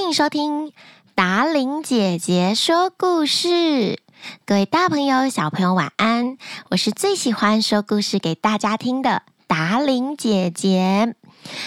[0.00, 0.72] 欢迎收听
[1.14, 4.00] 达玲姐姐说故事，
[4.46, 6.38] 各位大朋友、小朋友晚安！
[6.70, 11.14] 我是最喜欢说故事给大家听的达玲姐姐。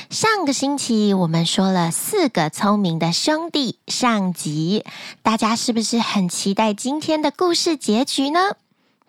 [0.10, 4.84] 上个星期我们说了四个聪明的兄弟上集，
[5.22, 8.40] 大家是不是很期待今天的故事结局呢？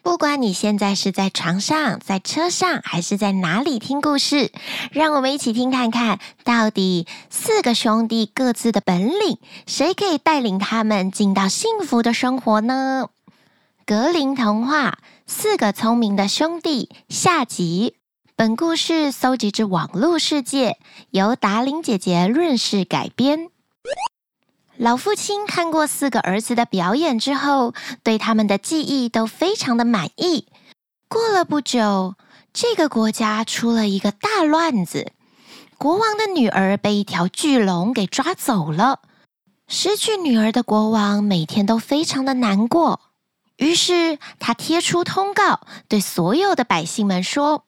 [0.05, 4.53] 不管你现在是在床上、在车上，还是在哪里听故事，
[4.93, 13.09] 让我们一起听看看到底四个兄弟各自的本领，谁可以带领他们进到幸福的生活呢？
[13.87, 14.91] 格林童话
[15.27, 17.97] 《四个聪明的兄弟》下集。
[18.37, 20.77] 本故事搜集自网络世界，
[21.13, 23.49] 由达玲姐姐润饰改编。
[24.77, 30.49] 老父亲看过四个儿子的表演之后，对他们的技艺都非常的满意。
[31.07, 32.17] 过了不久，
[32.53, 35.13] 这个国家出了一个大乱子，
[35.79, 39.01] 国王的女儿被一条巨龙给抓走了。
[39.69, 43.01] 失去女儿的国王每天都非常的难过，
[43.57, 47.65] 于是他贴出通告，对所有的百姓们说：“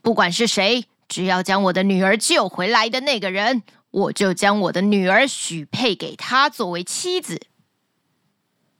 [0.00, 3.62] 不管是谁，只要将我的女儿救回来的那个人。”
[3.92, 7.42] 我就将我的女儿许配给他作为妻子。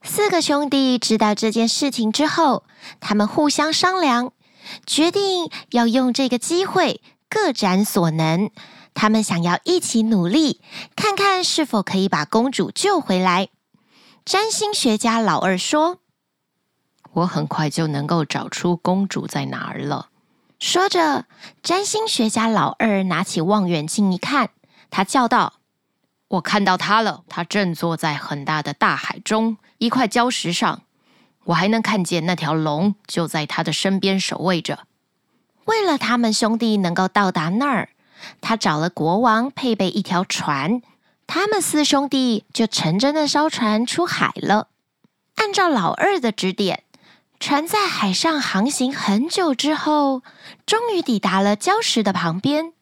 [0.03, 2.65] 四个兄弟知道这件事情之后，
[2.99, 4.33] 他们互相商量，
[4.85, 8.51] 决定要用这个机会各展所能。
[8.95, 10.61] 他们想要一起努力，
[10.97, 13.49] 看看是否可以把公主救回来。
[14.25, 16.01] 占星学家老二说
[17.13, 20.09] ：“我很快就能够找出公主在哪儿了。”
[20.59, 21.27] 说着，
[21.63, 24.51] 占星学家老二拿起望远镜一看。
[24.93, 25.55] 他叫道
[26.29, 30.83] ：“我看到他了，他正坐在很大的大海中，一块礁石上。
[31.45, 34.81] 我还能看见那条龙就在他的身边守卫着。
[35.65, 37.89] 为了他们兄弟能够到达那儿，
[38.43, 40.83] 他找了国王配备一条船，
[41.27, 44.69] 他们四兄弟就乘着那艘船出海了。
[45.37, 46.85] 按照老二的指点，
[47.41, 50.23] 船在海上航行很久之后，
[50.67, 52.75] 终于抵达了礁石的旁边。”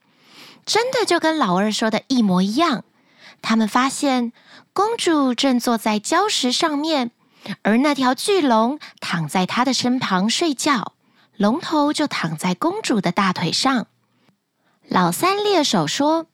[0.64, 2.84] 真的就跟老二说的一模一样。
[3.42, 4.32] 他们发现
[4.72, 7.10] 公主正坐在礁石上面，
[7.62, 10.94] 而那条巨龙躺在她的身旁睡觉，
[11.36, 13.86] 龙头就躺在公主的大腿上。
[14.88, 16.26] 老三猎手说：“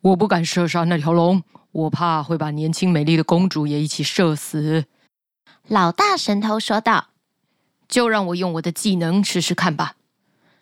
[0.00, 1.42] 我不敢射杀那条龙，
[1.72, 4.86] 我怕会把年轻美丽的公主也一起射死。”
[5.68, 7.08] 老大神偷说道
[7.86, 9.95] ：“就让我用我的技能试试看吧。”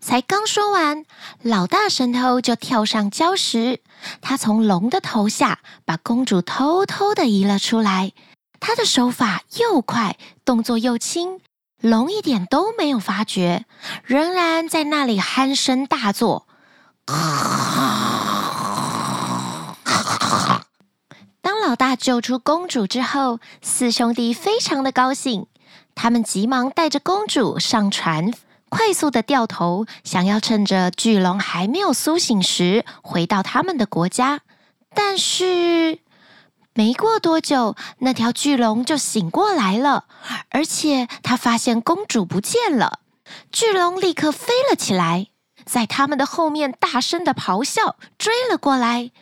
[0.05, 1.07] 才刚说完，
[1.41, 3.81] 老大神偷就跳上礁石，
[4.21, 8.13] 他从龙的头下把公主偷偷的移了出来。
[8.61, 11.41] 他的手法又快，动作又轻，
[11.81, 13.65] 龙一点都没有发觉，
[14.05, 16.47] 仍然在那里鼾声大作。
[21.41, 25.47] 当老大救出公主之后，四兄弟非常的高兴，
[25.95, 28.31] 他们急忙带着公主上船。
[28.75, 34.41] 快速的掉头，想要趁着巨龙还没有苏醒时回到他们的国家。
[34.93, 36.01] 但是
[36.75, 40.07] 没过多久，那条巨龙就醒过来了，
[40.49, 42.99] 而且他发现公主不见了。
[43.53, 45.29] 巨龙立刻飞了起来，
[45.65, 49.13] 在他们的后面大声的咆哮，追了过来。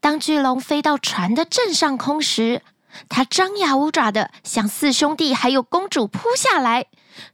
[0.00, 2.60] 当巨龙飞到船的正上空时，
[3.08, 6.84] 他张牙舞爪的向四兄弟还有公主扑下来。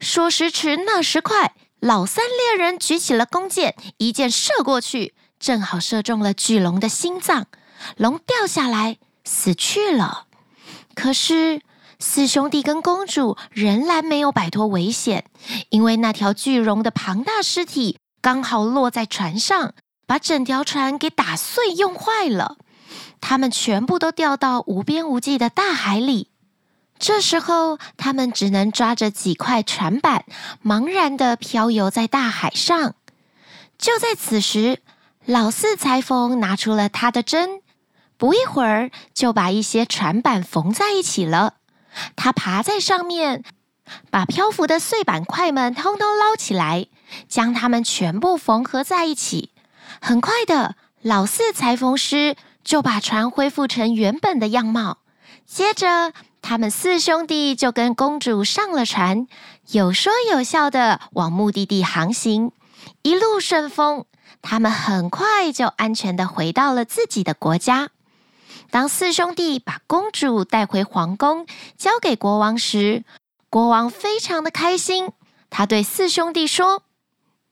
[0.00, 7.46] 说时迟，那时快，老三猎人举起了弓箭，一箭射过去，正好射中了巨龙的心脏，
[7.96, 10.26] 龙掉下来死去了。
[10.94, 11.60] 可是
[11.98, 15.26] 四兄弟跟公主仍然没有摆脱危险，
[15.70, 19.74] 因为那条巨龙的庞大尸体刚好落在船上，
[20.06, 22.56] 把整条船给打碎、用坏了。
[23.20, 26.30] 他们全部都掉到无边无际的大海里。
[26.98, 30.24] 这时候，他们只能抓着几块船板，
[30.64, 32.94] 茫然地漂游在大海上。
[33.78, 34.82] 就在此时，
[35.26, 37.60] 老四裁缝拿出了他的针，
[38.16, 41.54] 不一会儿就把一些船板缝在一起了。
[42.16, 43.44] 他爬在上面，
[44.10, 46.86] 把漂浮的碎板块们通通捞起来，
[47.28, 49.52] 将它们全部缝合在一起。
[50.00, 54.98] 很快的，老四裁缝师就把船恢复成原本的样貌。
[55.46, 56.12] 接着，
[56.48, 59.26] 他们四兄弟就跟公主上了船，
[59.72, 62.52] 有说有笑的往目的地航行，
[63.02, 64.04] 一路顺风。
[64.42, 67.88] 他们很快就安全的回到了自己的国家。
[68.70, 73.02] 当四兄弟把公主带回皇宫，交给国王时，
[73.50, 75.10] 国王非常的开心。
[75.50, 76.84] 他对四兄弟说：“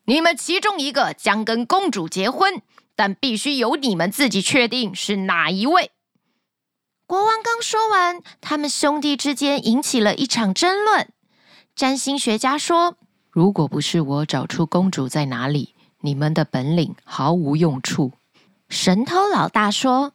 [0.07, 2.63] 你们其中一个将跟公主结婚，
[2.95, 5.91] 但必须由你们自己确定是哪一位。”
[7.07, 11.09] 国王刚说完，他们兄弟之间引起了一场争论。
[11.77, 12.97] 占星学家说
[13.31, 18.13] ：“如果不是我找出公主在哪里，你们的本领毫无用处。”
[18.71, 20.15] 神偷老大说：“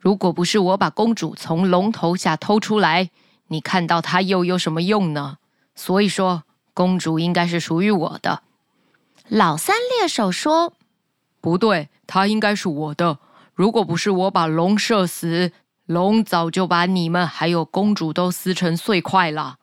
[0.00, 3.10] 如果不是我把公主从龙头下偷出来，
[3.46, 5.38] 你看到她又有什么用呢？
[5.76, 6.42] 所以说，
[6.72, 8.42] 公主应该是属于我的。”
[9.28, 10.72] 老三猎手说
[11.40, 13.20] ：“不对，她应该是我的。
[13.54, 15.52] 如果不是我把龙射死，
[15.86, 19.56] 龙早就把你们还有公主都撕成碎块了。”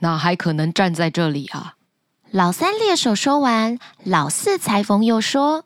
[0.00, 1.74] 哪还可能站在这里啊？
[2.30, 5.64] 老三猎手说完，老四裁缝又说：“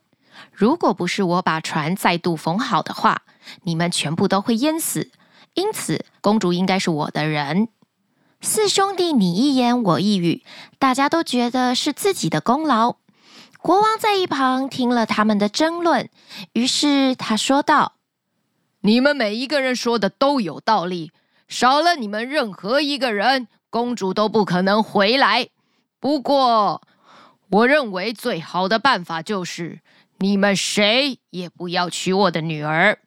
[0.52, 3.22] 如果不是我把船再度缝好的话，
[3.64, 5.10] 你们全部都会淹死。
[5.52, 7.68] 因此，公主应该是我的人。”
[8.40, 10.42] 四兄弟你一言我一语，
[10.78, 12.96] 大家都觉得是自己的功劳。
[13.58, 16.08] 国王在一旁听了他们的争论，
[16.54, 17.92] 于是他说道
[18.82, 21.10] ：“你们每一个人说的都有道理，
[21.48, 25.48] 少了你们任何一个人。”公主都不可能回来。
[25.98, 26.82] 不过，
[27.48, 29.80] 我认为最好的办法就是
[30.18, 32.98] 你们谁也不要娶我的女儿，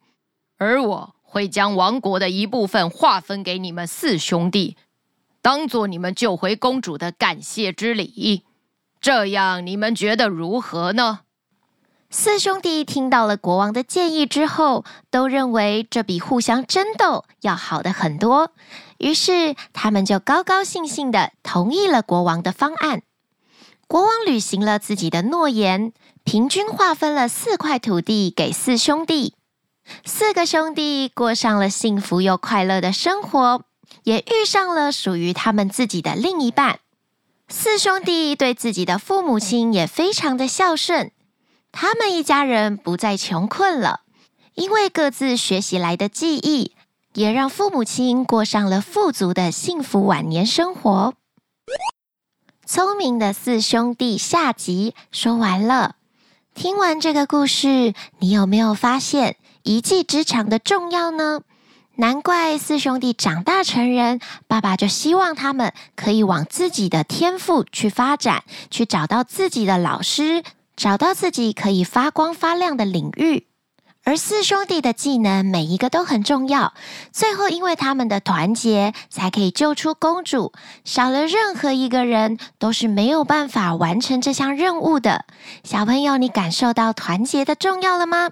[0.58, 4.76] 而我会将王国的一部分划分给你们四兄弟，
[5.44, 8.42] 当做你们救回公主的感谢之礼。
[9.00, 11.25] 这样你们觉得如何呢？
[12.18, 18.52] 四兄弟听到了国王的建议之后，都认为这比互相争斗要好得很多。
[19.00, 23.02] 于是，他们就高高兴兴地同意了国王的方案。
[23.86, 25.92] 国王履行了自己的诺言，
[26.24, 29.34] 平均划分了四块土地给四兄弟。
[30.06, 33.64] 四个兄弟过上了幸福又快乐的生活，
[34.04, 36.80] 也遇上了属于他们自己的另一半。
[37.50, 41.12] 四兄弟对自己的父母亲也非常的孝顺，
[41.78, 44.00] 他们一家人不再穷困了，
[44.54, 46.72] 因为各自学习来的技艺。
[47.14, 51.14] 也让父母亲过上了富足的幸福晚年生活。
[52.66, 55.96] 聪明的四兄弟下集说完了。
[56.54, 61.40] 听完这个故事，你有没有发现一技之长的重要呢？
[61.96, 70.44] 难怪四兄弟长大成人，爸爸就希望他们可以往自己的天赋去发展，去找到自己的老师，
[70.76, 73.48] 找到自己可以发光发亮的领域。
[74.04, 76.76] 而四兄弟的技能每一个都很重要，
[77.12, 80.54] 最后因为他们的团结，才可以救出公主。
[80.84, 85.26] 少了任何一个人，都是没有办法完成这项任务的。
[85.64, 88.30] 小朋友，你感受到团结的重要了吗？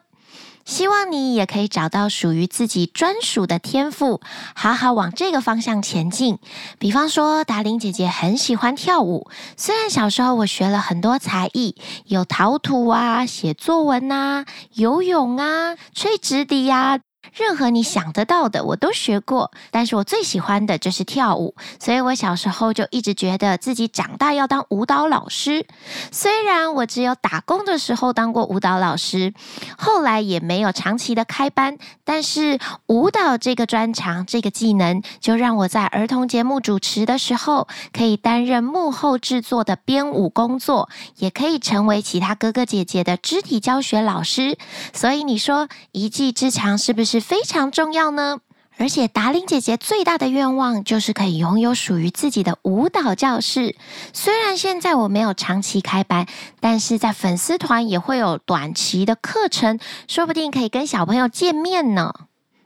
[0.66, 4.22] 希望你也可以找到属于自己专属的天赋，
[4.56, 6.40] 好好往这个方向前进。
[6.80, 11.76] 比方说，达玲姐姐很喜欢跳舞，虽然小时候我学了很多才艺，
[12.06, 17.00] 有陶土啊、写作文啊、游泳啊、吹直笛呀。
[17.32, 19.52] 任何你想得到的，我都学过。
[19.72, 25.66] 但是我最喜欢的就是跳舞，所以我小时候就一直觉得自己长大要当舞蹈老师。
[26.12, 29.34] 虽然我只有打工的时候当过舞蹈老师，
[29.78, 44.58] 后来也没有长期的开班，但是舞蹈这个专长、这个技能，就让我在儿童节目主持的时候，可以担任幕后制作的编舞工作，也可以成为其他哥哥姐姐的肢体教学老师。
[44.92, 47.13] 所以你说一技之长是不是？
[47.14, 48.40] 是非常重要呢，
[48.80, 53.76] 而且达伶姐姐最大的愿望就是可以拥有属于自己的舞蹈教室。
[54.14, 56.26] 虽然现在我没有长期开班，
[56.60, 59.78] 但是在粉丝团也会有短期的课程，
[60.08, 62.12] 说不定可以跟小朋友见面呢。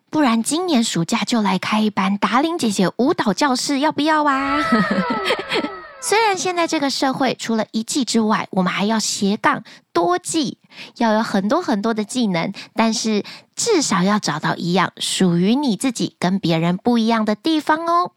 [0.10, 4.64] 不然今年暑假就来开一班达伶姐姐舞蹈教室，要不要啊？
[6.08, 10.58] 虽然现在这个社会除了一技之外，我们还要斜杠多技，
[10.96, 13.26] 要有很多很多的技能，但是
[13.58, 18.14] 至少要找到一样属于你自己跟别人不一样的地方哦。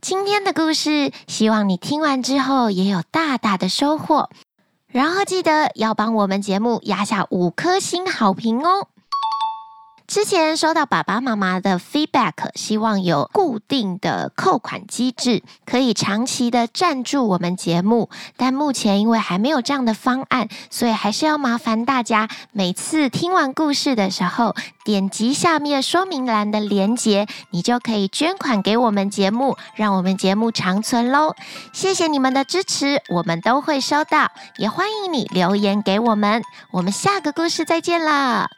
[0.00, 4.30] 今天的故事，希望你听完之后也有大大的收获，
[4.88, 8.88] 然后记得要帮我们节目压下五颗星好评哦。
[10.08, 18.08] 之前收到爸爸妈妈的 feedback，希望有固定的扣款机制，可以长期的赞助我们节目。
[18.38, 31.34] 但目前因为还没有这样的方案，所以还是要麻烦大家，每次听完故事的时候，点击下面说明栏的链接，你就可以捐款给我们节目，让我们节目长存喽。
[31.74, 36.42] 谢谢你们的支持，我们都会收到，也欢迎你留言给我们。
[36.70, 38.57] 我们下个故事再见了。